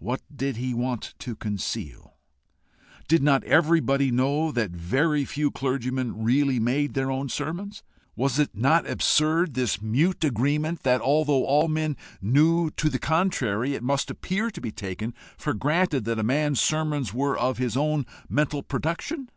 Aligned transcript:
What 0.00 0.22
did 0.36 0.56
he 0.56 0.74
want 0.74 1.14
to 1.20 1.36
conceal? 1.36 2.16
Did 3.06 3.22
not 3.22 3.44
everybody 3.44 4.10
know 4.10 4.50
that 4.50 4.72
very 4.72 5.24
few 5.24 5.52
clergymen 5.52 6.24
really 6.24 6.58
made 6.58 6.94
their 6.94 7.12
own 7.12 7.28
sermons? 7.28 7.84
Was 8.16 8.40
it 8.40 8.56
not 8.56 8.90
absurd, 8.90 9.54
this 9.54 9.80
mute 9.80 10.24
agreement 10.24 10.82
that, 10.82 11.00
although 11.00 11.44
all 11.44 11.68
men 11.68 11.96
knew 12.20 12.70
to 12.72 12.90
the 12.90 12.98
contrary, 12.98 13.74
it 13.76 13.84
must 13.84 14.10
appear 14.10 14.50
to 14.50 14.60
be 14.60 14.72
taken 14.72 15.14
for 15.38 15.54
granted 15.54 16.06
that 16.06 16.18
a 16.18 16.24
man's 16.24 16.60
sermons 16.60 17.14
were 17.14 17.38
of 17.38 17.58
his 17.58 17.76
own 17.76 18.04
mental 18.28 18.64
production? 18.64 19.30